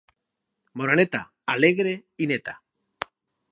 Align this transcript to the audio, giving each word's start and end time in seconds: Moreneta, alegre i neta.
Moreneta, 0.81 1.21
alegre 1.55 1.93
i 2.27 2.31
neta. 2.33 2.59